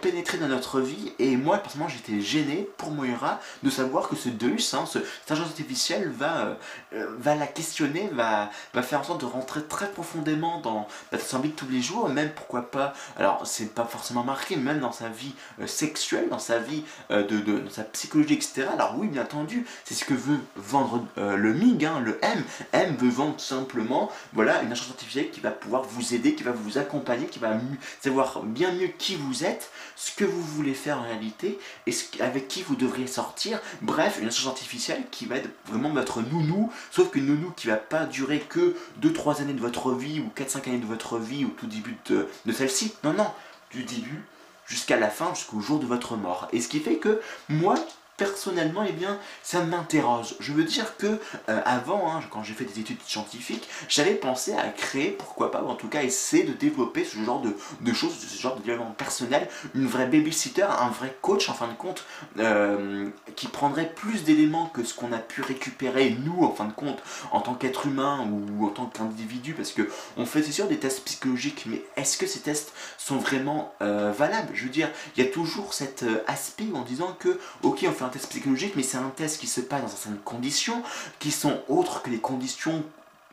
pénétrer 0.00 0.38
dans 0.38 0.48
notre 0.48 0.80
vie. 0.80 1.12
Et 1.18 1.36
moi, 1.36 1.58
personnellement, 1.58 1.92
j'étais 1.92 2.20
gêné 2.20 2.68
pour 2.76 2.90
Moira 2.90 3.40
de 3.62 3.70
savoir 3.70 4.08
que 4.08 4.16
ce 4.16 4.28
Deus, 4.28 4.74
hein, 4.74 4.86
ce, 4.86 4.98
cette 4.98 5.32
intelligence 5.32 5.50
artificielle, 5.50 6.10
va, 6.10 6.56
va 6.92 7.34
la 7.34 7.46
questionner, 7.46 8.08
va, 8.12 8.50
va 8.74 8.82
faire 8.82 9.00
en 9.00 9.04
sorte 9.04 9.20
de 9.20 9.26
rentrer 9.26 9.62
très 9.64 9.90
profondément 9.90 10.60
dans, 10.60 10.88
sa 11.18 11.38
vie 11.38 11.50
de 11.50 11.54
tous 11.54 11.68
les 11.68 11.82
jours, 11.82 12.08
même 12.08 12.30
pourquoi 12.34 12.70
pas, 12.70 12.92
alors 13.16 13.46
c'est 13.46 13.74
pas 13.74 13.84
forcément 13.84 14.24
marqué, 14.24 14.56
même 14.56 14.80
dans 14.80 14.92
sa 14.92 15.08
vie 15.08 15.34
sexuelle, 15.66 16.28
dans 16.28 16.38
sa 16.38 16.58
vie, 16.58 16.84
de, 17.10 17.22
de, 17.22 17.62
sa 17.70 17.84
psychologie, 17.84 18.34
etc. 18.34 18.66
Alors 18.72 18.94
oui, 18.96 19.08
bien 19.08 19.22
entendu, 19.22 19.66
c'est 19.84 19.94
ce 19.94 20.04
que 20.04 20.14
veut 20.14 20.40
vendre 20.56 21.06
le 21.16 21.54
MIG, 21.58 21.84
hein, 21.84 22.00
le 22.00 22.18
M. 22.22 22.42
M 22.72 22.96
veut 22.96 23.10
vendre 23.10 23.40
simplement 23.40 24.10
voilà, 24.32 24.62
une 24.62 24.68
intelligence 24.68 24.90
artificielle 24.90 25.30
qui 25.30 25.40
va 25.40 25.50
pouvoir 25.50 25.82
vous 25.82 26.14
aider, 26.14 26.34
qui 26.34 26.42
va 26.42 26.52
vous 26.52 26.78
accompagner, 26.78 27.26
qui 27.26 27.38
va 27.38 27.58
savoir 28.00 28.42
bien 28.42 28.72
mieux 28.72 28.88
qui 28.88 29.16
vous 29.16 29.44
êtes, 29.44 29.70
ce 29.96 30.12
que 30.12 30.24
vous 30.24 30.42
voulez 30.42 30.74
faire 30.74 30.98
en 30.98 31.02
réalité, 31.02 31.58
et 31.86 31.94
avec 32.20 32.48
qui 32.48 32.62
vous 32.62 32.76
devriez 32.76 33.06
sortir. 33.06 33.60
Bref, 33.82 34.18
une 34.20 34.26
intelligence 34.26 34.52
artificielle 34.52 35.04
qui 35.10 35.26
va 35.26 35.36
être 35.36 35.50
vraiment 35.66 35.90
votre 35.90 36.22
nounou, 36.22 36.72
sauf 36.90 37.10
que 37.10 37.18
nounou 37.18 37.50
qui 37.56 37.66
va 37.66 37.76
pas 37.76 38.04
durer 38.06 38.40
que 38.40 38.76
2-3 39.02 39.42
années 39.42 39.52
de 39.52 39.60
votre 39.60 39.92
vie, 39.92 40.20
ou 40.20 40.30
4-5 40.40 40.68
années 40.68 40.78
de 40.78 40.86
votre 40.86 41.18
vie, 41.18 41.44
ou 41.44 41.48
tout 41.50 41.66
début 41.66 41.96
de 42.06 42.52
celle-ci. 42.52 42.94
Non, 43.04 43.12
non, 43.12 43.26
du 43.70 43.84
début 43.84 44.22
jusqu'à 44.66 44.98
la 44.98 45.08
fin, 45.08 45.34
jusqu'au 45.34 45.60
jour 45.60 45.78
de 45.78 45.86
votre 45.86 46.16
mort. 46.16 46.48
Et 46.52 46.60
ce 46.60 46.68
qui 46.68 46.80
fait 46.80 46.96
que 46.96 47.20
moi, 47.48 47.74
personnellement, 48.18 48.84
eh 48.86 48.92
bien, 48.92 49.18
ça 49.42 49.62
m'interroge. 49.62 50.34
Je 50.40 50.52
veux 50.52 50.64
dire 50.64 50.96
que 50.98 51.06
euh, 51.48 51.60
avant, 51.64 52.12
hein, 52.12 52.20
quand 52.30 52.42
j'ai 52.42 52.52
fait 52.52 52.64
des 52.64 52.80
études 52.80 53.00
scientifiques, 53.06 53.66
j'avais 53.88 54.14
pensé 54.14 54.52
à 54.52 54.68
créer, 54.68 55.10
pourquoi 55.10 55.50
pas, 55.50 55.62
ou 55.62 55.68
en 55.68 55.76
tout 55.76 55.88
cas 55.88 56.02
essayer 56.02 56.42
de 56.42 56.52
développer 56.52 57.04
ce 57.04 57.16
genre 57.18 57.40
de, 57.40 57.92
choses, 57.92 58.18
ce 58.18 58.42
genre 58.42 58.56
de 58.56 58.62
développement 58.62 58.90
personnel, 58.90 59.48
une 59.74 59.86
vraie 59.86 60.06
babysitter, 60.06 60.64
un 60.64 60.90
vrai 60.90 61.16
coach 61.22 61.48
en 61.48 61.54
fin 61.54 61.68
de 61.68 61.74
compte, 61.74 62.04
euh, 62.38 63.08
qui 63.36 63.46
prendrait 63.46 63.90
plus 63.94 64.24
d'éléments 64.24 64.66
que 64.66 64.82
ce 64.82 64.94
qu'on 64.94 65.12
a 65.12 65.18
pu 65.18 65.40
récupérer 65.40 66.16
nous, 66.24 66.44
en 66.44 66.52
fin 66.52 66.64
de 66.64 66.72
compte, 66.72 67.00
en 67.30 67.40
tant 67.40 67.54
qu'être 67.54 67.86
humain 67.86 68.28
ou 68.28 68.66
en 68.66 68.70
tant 68.70 68.86
qu'individu, 68.86 69.54
parce 69.54 69.70
que 69.70 69.88
on 70.16 70.26
fait 70.26 70.42
c'est 70.42 70.52
sûr 70.52 70.66
des 70.66 70.78
tests 70.78 71.04
psychologiques, 71.04 71.66
mais 71.66 71.82
est-ce 71.96 72.18
que 72.18 72.26
ces 72.26 72.40
tests 72.40 72.72
sont 72.96 73.18
vraiment 73.18 73.72
euh, 73.80 74.10
valables? 74.10 74.50
Je 74.54 74.64
veux 74.64 74.70
dire, 74.70 74.90
il 75.16 75.24
y 75.24 75.26
a 75.26 75.30
toujours 75.30 75.72
cet 75.72 76.04
aspect 76.26 76.66
en 76.74 76.82
disant 76.82 77.16
que, 77.20 77.38
ok, 77.62 77.86
on 77.88 77.92
test 78.08 78.28
psychologique, 78.28 78.74
mais 78.76 78.82
c'est 78.82 78.98
un 78.98 79.10
test 79.10 79.40
qui 79.40 79.46
se 79.46 79.60
passe 79.60 79.82
dans 79.82 79.88
certaines 79.88 80.18
conditions 80.18 80.82
qui 81.18 81.30
sont 81.30 81.60
autres 81.68 82.02
que 82.02 82.10
les 82.10 82.18
conditions 82.18 82.84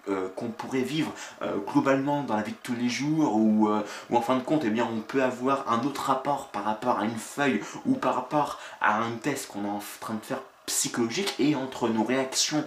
euh, 0.08 0.28
qu'on 0.36 0.50
pourrait 0.50 0.82
vivre 0.82 1.12
euh, 1.42 1.56
globalement 1.74 2.22
dans 2.22 2.36
la 2.36 2.44
vie 2.44 2.52
de 2.52 2.58
tous 2.62 2.76
les 2.76 2.90
jours 2.90 3.36
ou, 3.36 3.70
euh, 3.70 3.82
ou 4.12 4.18
en 4.18 4.22
fin 4.22 4.36
de 4.36 4.44
compte 4.44 4.62
eh 4.64 4.70
bien 4.70 4.88
on 4.92 5.00
peut 5.00 5.24
avoir 5.24 5.72
un 5.72 5.84
autre 5.84 6.04
rapport 6.04 6.50
par 6.50 6.64
rapport 6.64 7.00
à 7.00 7.06
une 7.06 7.18
feuille 7.18 7.60
ou 7.88 7.96
par 7.96 8.14
rapport 8.14 8.60
à 8.82 9.00
un 9.00 9.10
test 9.14 9.48
qu'on 9.48 9.66
est 9.66 9.70
en 9.70 9.82
train 10.00 10.14
de 10.14 10.24
faire 10.24 10.42
psychologique 10.68 11.34
et 11.40 11.56
entre 11.56 11.90
nos 11.90 12.04
réactions 12.04 12.64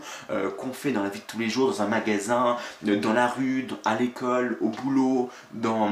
qu'on 0.57 0.73
fait 0.73 0.93
dans 0.93 1.03
la 1.03 1.09
vie 1.09 1.19
de 1.19 1.25
tous 1.25 1.39
les 1.39 1.49
jours, 1.49 1.69
dans 1.69 1.83
un 1.83 1.89
magasin, 1.89 2.57
dans 2.83 3.13
la 3.13 3.27
rue, 3.27 3.67
à 3.85 3.97
l'école, 3.97 4.57
au 4.61 4.69
boulot, 4.69 5.31
dans 5.51 5.91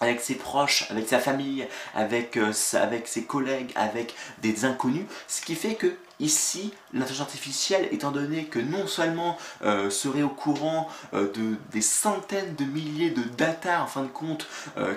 avec 0.00 0.20
ses 0.20 0.34
proches, 0.34 0.90
avec 0.90 1.08
sa 1.08 1.18
famille, 1.18 1.66
avec, 1.94 2.36
euh, 2.36 2.52
avec 2.74 3.08
ses 3.08 3.24
collègues, 3.24 3.72
avec 3.74 4.14
des 4.42 4.64
inconnus, 4.64 5.06
ce 5.28 5.40
qui 5.40 5.54
fait 5.54 5.74
que 5.74 5.94
ici, 6.18 6.72
l'intelligence 6.94 7.26
artificielle, 7.26 7.88
étant 7.92 8.10
donné 8.10 8.44
que 8.44 8.58
non 8.58 8.86
seulement 8.86 9.36
euh, 9.62 9.90
serait 9.90 10.22
au 10.22 10.30
courant 10.30 10.88
euh, 11.12 11.30
de, 11.32 11.56
des 11.72 11.82
centaines 11.82 12.54
de 12.54 12.64
milliers 12.64 13.10
de 13.10 13.22
data 13.22 13.82
en 13.82 13.86
fin 13.86 14.02
de 14.02 14.08
compte 14.08 14.46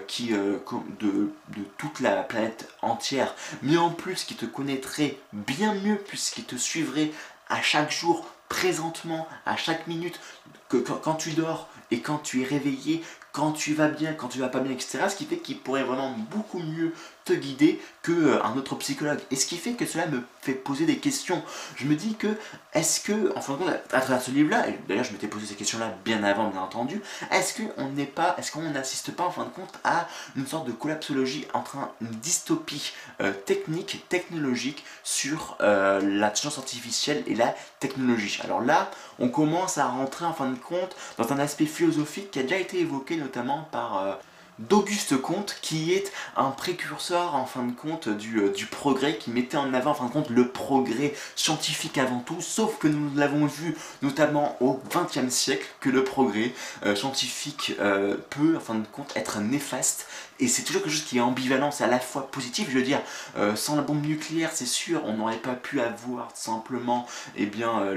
qui, 0.08 0.30
de, 0.30 0.62
de, 1.00 1.32
toute 1.78 2.00
la 2.00 2.24
planète 2.24 2.70
entière, 2.82 3.36
mais 3.62 3.78
en 3.78 3.90
plus 3.90 4.24
qui 4.24 4.36
te 4.36 4.46
connaîtrait 4.46 5.18
bien 5.34 5.74
mieux 5.74 5.98
puisqu'il 5.98 6.46
te 6.46 6.56
suivrait 6.56 7.12
à 7.50 7.62
chaque 7.62 7.92
jour, 7.92 8.26
présentement, 8.48 9.28
à 9.46 9.58
chaque 9.58 9.88
minute, 9.88 10.20
que 10.70 10.78
quand 10.78 11.16
tu 11.16 11.32
dors 11.32 11.68
et 11.92 12.00
quand 12.00 12.20
tu 12.20 12.44
es 12.44 12.46
réveillé, 12.46 13.04
quand 13.32 13.52
tu 13.52 13.74
vas 13.74 13.88
bien, 13.88 14.14
quand 14.14 14.28
tu 14.28 14.40
vas 14.40 14.50
pas 14.50 14.60
bien, 14.60 14.72
etc. 14.72 15.00
Ce 15.10 15.16
qui 15.16 15.26
fait 15.26 15.38
qu'il 15.38 15.58
pourrait 15.60 15.84
vraiment 15.84 16.16
beaucoup 16.32 16.60
mieux 16.60 16.94
te 17.30 17.34
guider 17.34 17.80
qu'un 18.04 18.14
euh, 18.14 18.58
autre 18.58 18.76
psychologue. 18.76 19.20
Et 19.30 19.36
ce 19.36 19.46
qui 19.46 19.58
fait 19.58 19.74
que 19.74 19.86
cela 19.86 20.08
me 20.08 20.24
fait 20.42 20.54
poser 20.54 20.86
des 20.86 20.98
questions. 20.98 21.44
Je 21.76 21.86
me 21.86 21.96
dis 21.96 22.16
que, 22.16 22.28
est-ce 22.74 23.02
que, 23.02 23.36
en 23.38 23.42
fin 23.42 23.54
de 23.54 23.58
compte, 23.60 23.70
à 23.70 24.02
travers 24.02 24.22
ce 24.22 24.32
livre-là, 24.32 24.68
et 24.68 24.80
d'ailleurs 24.88 25.04
je 25.04 25.12
m'étais 25.12 25.28
posé 25.28 25.46
ces 25.46 25.56
questions-là 25.56 25.94
bien 26.06 26.24
avant, 26.24 26.50
bien 26.50 26.62
entendu, 26.62 27.02
est-ce 27.32 27.62
qu'on 27.62 27.90
n'est 27.90 28.06
pas, 28.06 28.36
est-ce 28.38 28.52
qu'on 28.52 28.62
n'assiste 28.62 29.12
pas, 29.12 29.26
en 29.26 29.32
fin 29.32 29.44
de 29.44 29.50
compte, 29.50 29.74
à 29.84 30.08
une 30.36 30.48
sorte 30.48 30.66
de 30.66 30.72
collapsologie 30.72 31.46
entre 31.54 31.78
une 32.02 32.08
dystopie 32.08 32.94
euh, 33.22 33.32
technique, 33.32 34.06
technologique 34.10 34.84
sur 35.04 35.58
euh, 35.62 36.00
l'intelligence 36.02 36.58
artificielle 36.58 37.24
et 37.28 37.36
la 37.36 37.54
technologie? 37.80 38.40
Alors 38.44 38.62
là, 38.62 38.90
on 39.20 39.30
commence 39.30 39.78
à 39.78 39.88
rentrer, 39.88 40.26
en 40.26 40.34
fin 40.34 40.50
de 40.50 40.58
compte, 40.58 40.96
dans 41.18 41.32
un 41.32 41.40
aspect 41.40 41.66
philosophique 41.66 42.32
qui 42.32 42.40
a 42.40 42.44
déjà 42.44 42.58
été 42.58 42.80
évoqué 42.80 43.18
notamment 43.18 43.68
par 43.72 44.20
d'Auguste 44.60 45.18
Comte 45.22 45.58
qui 45.62 45.94
est 45.94 46.12
un 46.36 46.52
précurseur 46.52 47.36
en 47.36 47.46
fin 47.46 47.64
de 47.64 47.72
compte 47.72 48.10
du, 48.10 48.40
euh, 48.40 48.50
du, 48.52 48.66
progrès 48.66 49.18
qui 49.18 49.32
mettait 49.32 49.58
en 49.58 49.74
avant 49.74 49.92
en 49.92 49.94
fin 49.94 50.06
de 50.06 50.12
compte 50.12 50.30
le 50.30 50.50
progrès 50.50 51.14
scientifique 51.36 51.98
avant 51.98 52.20
tout 52.20 52.42
sauf 52.42 52.78
que 52.78 52.88
nous 52.88 53.10
l'avons 53.16 53.46
vu 53.46 53.76
notamment 54.02 54.58
au 54.62 54.82
XXe 54.90 55.34
siècle 55.34 55.66
que 55.80 55.90
le 55.90 56.04
progrès 56.04 56.54
euh, 56.86 56.96
scientifique 56.96 57.76
euh, 57.80 58.18
peut 58.30 58.58
en 58.58 58.60
fin 58.60 58.76
de 58.76 58.86
compte 58.88 59.16
être 59.16 59.40
néfaste. 59.40 60.08
Et 60.42 60.48
c'est 60.48 60.64
toujours 60.64 60.82
quelque 60.82 60.94
chose 60.94 61.04
qui 61.04 61.18
est 61.18 61.22
ambivalent, 61.22 61.70
c'est 61.70 61.84
à 61.84 61.88
la 61.88 62.00
fois 62.00 62.32
positif, 62.32 62.70
je 62.70 62.78
veux 62.78 62.84
dire, 62.84 63.02
sans 63.56 63.76
la 63.76 63.82
bombe 63.82 64.06
nucléaire, 64.06 64.52
c'est 64.54 64.66
sûr, 64.66 65.02
on 65.04 65.18
n'aurait 65.18 65.36
pas 65.36 65.54
pu 65.54 65.82
avoir 65.82 66.30
simplement 66.34 67.06
eh 67.36 67.46
bien, 67.46 67.94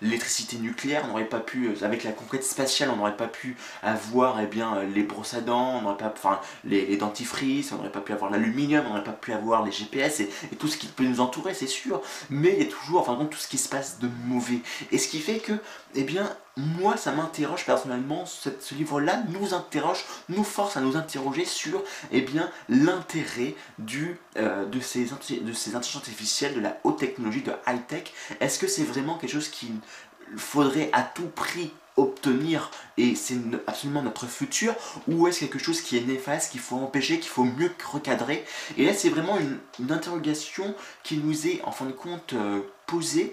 l'électricité 0.00 0.56
nucléaire, 0.56 1.02
on 1.04 1.08
n'aurait 1.10 1.24
pas 1.28 1.38
pu, 1.38 1.70
avec 1.82 2.02
la 2.02 2.10
conquête 2.10 2.42
spatiale, 2.42 2.90
on 2.90 2.96
n'aurait 2.96 3.16
pas 3.16 3.28
pu 3.28 3.56
avoir 3.80 4.40
eh 4.40 4.46
bien, 4.46 4.82
les 4.92 5.04
brosses 5.04 5.34
à 5.34 5.40
dents, 5.40 5.78
on 5.78 5.82
n'aurait 5.82 5.96
pas, 5.96 6.03
enfin, 6.12 6.40
les, 6.64 6.96
dentifrices, 6.96 7.72
on 7.72 7.76
n'aurait 7.76 7.92
pas 7.92 8.00
pu 8.00 8.12
avoir 8.12 8.30
l'aluminium, 8.30 8.84
on 8.86 8.90
n'aurait 8.90 9.04
pas 9.04 9.12
pu 9.12 9.32
avoir 9.32 9.64
les 9.64 9.72
GPS 9.72 10.20
et, 10.20 10.28
tout 10.58 10.68
ce 10.68 10.76
qui 10.76 10.86
peut 10.86 11.04
nous 11.04 11.20
entourer, 11.20 11.54
c'est 11.54 11.66
sûr, 11.66 12.00
mais 12.30 12.54
il 12.56 12.64
y 12.64 12.66
a 12.66 12.70
toujours, 12.70 13.00
enfin, 13.00 13.22
tout 13.24 13.38
ce 13.38 13.48
qui 13.48 13.58
se 13.58 13.68
passe 13.68 13.98
de 13.98 14.08
mauvais. 14.26 14.60
Et 14.92 14.98
ce 14.98 15.08
qui 15.08 15.20
fait 15.20 15.38
que, 15.38 15.52
eh 15.94 16.04
bien, 16.04 16.28
moi, 16.56 16.96
ça 16.96 17.12
m'interroge 17.12 17.66
personnellement, 17.66 18.26
ce, 18.26 18.50
livre-là 18.74 19.22
nous 19.28 19.54
interroge, 19.54 20.04
nous 20.28 20.44
force 20.44 20.76
à 20.76 20.80
nous 20.80 20.96
interroger 20.96 21.44
sur 21.44 21.82
eh 22.12 22.20
bien, 22.20 22.50
l'intérêt 22.68 23.54
euh, 24.36 24.64
de, 24.66 24.80
ces, 24.80 25.04
de 25.04 25.52
ces 25.52 25.74
intelligences 25.74 25.96
artificielles, 25.96 26.54
de 26.54 26.60
la 26.60 26.78
haute 26.84 26.98
technologie, 26.98 27.42
de 27.42 27.52
high-tech. 27.66 28.12
Est-ce 28.40 28.58
que 28.58 28.66
c'est 28.66 28.84
vraiment 28.84 29.18
quelque 29.18 29.32
chose 29.32 29.48
qu'il 29.48 29.72
faudrait 30.36 30.90
à 30.92 31.02
tout 31.02 31.28
prix 31.34 31.72
obtenir 31.96 32.70
et 32.96 33.14
c'est 33.14 33.36
absolument 33.66 34.02
notre 34.02 34.26
futur 34.26 34.74
ou 35.06 35.26
est-ce 35.28 35.40
quelque 35.40 35.58
chose 35.58 35.80
qui 35.80 35.96
est 35.96 36.06
néfaste, 36.06 36.52
qu'il 36.52 36.60
faut 36.60 36.76
empêcher, 36.76 37.20
qu'il 37.20 37.30
faut 37.30 37.44
mieux 37.44 37.70
recadrer? 37.92 38.44
Et 38.76 38.84
là 38.84 38.94
c'est 38.94 39.10
vraiment 39.10 39.38
une, 39.38 39.58
interrogation 39.90 40.74
qui 41.02 41.18
nous 41.18 41.46
est 41.46 41.60
en 41.64 41.70
fin 41.70 41.86
de 41.86 41.92
compte 41.92 42.32
euh, 42.32 42.60
posée 42.86 43.32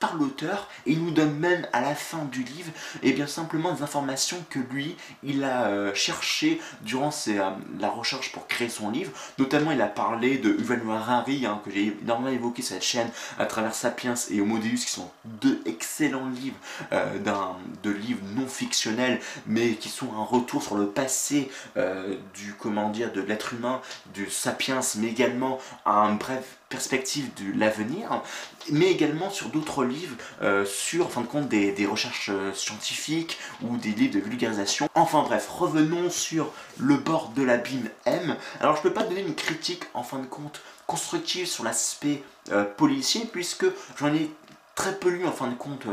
par 0.00 0.14
l'auteur 0.14 0.68
et 0.86 0.92
il 0.92 1.04
nous 1.04 1.10
donne 1.10 1.36
même 1.38 1.66
à 1.72 1.80
la 1.80 1.94
fin 1.94 2.24
du 2.26 2.42
livre 2.42 2.70
et 3.02 3.10
eh 3.10 3.12
bien 3.12 3.26
simplement 3.26 3.72
des 3.72 3.82
informations 3.82 4.44
que 4.50 4.58
lui 4.58 4.96
il 5.22 5.44
a 5.44 5.66
euh, 5.66 5.94
cherché 5.94 6.60
durant 6.82 7.10
euh, 7.28 7.50
la 7.80 7.88
recherche 7.88 8.32
pour 8.32 8.46
créer 8.46 8.68
son 8.68 8.90
livre. 8.90 9.10
Notamment 9.38 9.72
il 9.72 9.80
a 9.80 9.86
parlé 9.86 10.38
de 10.38 10.50
Yuval 10.50 10.82
Harari 10.88 11.46
hein, 11.46 11.60
que 11.64 11.70
j'ai 11.70 11.96
énormément 12.02 12.30
évoqué 12.30 12.62
sur 12.62 12.74
cette 12.74 12.84
chaîne 12.84 13.10
à 13.38 13.46
travers 13.46 13.74
Sapiens 13.74 14.14
et 14.30 14.40
Homo 14.40 14.58
Deus 14.58 14.84
qui 14.84 14.90
sont 14.90 15.10
deux 15.24 15.60
excellents 15.66 16.28
livres 16.28 16.58
euh, 16.92 17.18
de 17.82 17.90
livres 17.90 18.22
non 18.36 18.46
fictionnels 18.46 19.20
mais 19.46 19.72
qui 19.72 19.88
sont 19.88 20.12
un 20.16 20.24
retour 20.24 20.62
sur 20.62 20.76
le 20.76 20.86
passé 20.88 21.50
du 22.34 22.54
comment 22.58 22.90
dire 22.90 23.12
de 23.12 23.20
l'être 23.20 23.54
humain 23.54 23.80
du 24.14 24.30
Sapiens 24.30 24.80
mais 24.96 25.08
également 25.08 25.58
un 25.84 26.14
bref 26.14 26.58
perspective 26.68 27.30
de 27.34 27.58
l'avenir, 27.58 28.22
mais 28.70 28.90
également 28.90 29.30
sur 29.30 29.48
d'autres 29.48 29.84
livres, 29.84 30.16
euh, 30.42 30.64
sur 30.64 31.06
en 31.06 31.08
fin 31.08 31.22
de 31.22 31.26
compte 31.26 31.48
des, 31.48 31.86
recherches 31.86 32.30
euh, 32.32 32.52
scientifiques 32.52 33.38
ou 33.62 33.76
des 33.76 33.90
livres 33.90 34.14
de 34.14 34.20
vulgarisation. 34.20 34.88
Enfin 34.94 35.22
bref, 35.22 35.48
revenons 35.48 36.10
sur 36.10 36.52
le 36.78 36.96
bord 36.96 37.30
de 37.30 37.42
l'abîme 37.42 37.88
M. 38.04 38.36
Alors 38.60 38.76
je 38.76 38.82
peux 38.82 38.92
pas 38.92 39.04
donner 39.04 39.22
une 39.22 39.34
critique 39.34 39.84
en 39.94 40.02
fin 40.02 40.18
de 40.18 40.26
compte 40.26 40.60
constructive 40.86 41.46
sur 41.46 41.64
l'aspect 41.64 42.22
euh, 42.52 42.64
policier 42.64 43.28
puisque 43.30 43.66
j'en 43.98 44.14
ai 44.14 44.30
très 44.74 44.94
peu 44.94 45.08
lu 45.08 45.26
en 45.26 45.32
fin 45.32 45.48
de 45.48 45.56
compte 45.56 45.88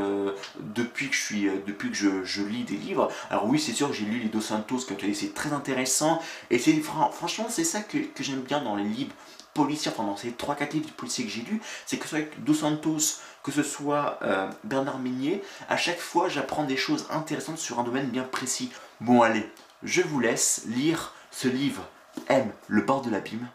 depuis 0.59 1.09
que 1.09 1.15
je 1.15 1.21
suis 1.21 1.49
depuis 1.65 1.89
que 1.89 1.95
je, 2.23 2.41
lis 2.43 2.65
des 2.65 2.75
livres 2.75 3.11
alors 3.31 3.47
oui 3.47 3.59
c'est 3.59 3.73
sûr 3.73 3.91
j'ai 3.91 4.05
lu 4.05 4.19
les 4.19 4.29
Dos 4.29 4.41
Santos 4.41 4.81
comme 4.87 4.95
tu 4.95 5.05
as 5.05 5.07
dit 5.07 5.15
c'est 5.15 5.33
très 5.33 5.53
intéressant 5.53 6.21
et 6.51 6.59
c'est 6.59 6.79
franchement 6.81 7.47
c'est 7.49 7.63
ça 7.63 7.79
que, 7.79 7.97
que 7.97 8.23
j'aime 8.23 8.41
bien 8.41 8.61
dans 8.61 8.75
les 8.75 8.83
livres 8.83 9.15
policiers, 9.55 9.91
enfin 9.91 10.15
ces 10.17 10.31
3-4 10.31 10.73
livres 10.73 10.87
de 10.87 10.91
policiers 10.91 11.25
que 11.25 11.31
j'ai 11.31 11.41
lus, 11.41 11.61
c'est 11.87 11.97
que 11.97 12.03
ce 12.03 12.09
soit 12.17 12.27
Dos 12.39 12.53
Santos, 12.53 13.21
que 13.41 13.51
ce 13.51 13.63
soit 13.63 14.19
euh, 14.21 14.51
Bernard 14.63 14.99
Minier, 14.99 15.41
à 15.69 15.77
chaque 15.77 15.99
fois 15.99 16.29
j'apprends 16.29 16.65
des 16.65 16.77
choses 16.77 17.07
intéressantes 17.09 17.57
sur 17.57 17.79
un 17.79 17.83
domaine 17.83 18.09
bien 18.09 18.23
précis. 18.23 18.71
Bon 18.99 19.23
allez, 19.23 19.49
je 19.81 20.03
vous 20.03 20.19
laisse 20.19 20.63
lire 20.67 21.13
ce 21.31 21.47
livre 21.47 21.87
M, 22.27 22.51
le 22.67 22.81
bord 22.81 23.01
de 23.01 23.09
l'abîme, 23.09 23.47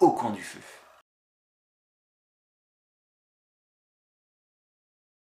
au 0.00 0.10
coin 0.10 0.30
du 0.30 0.42
feu. 0.42 0.60